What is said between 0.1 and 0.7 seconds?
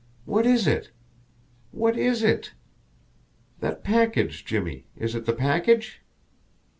What is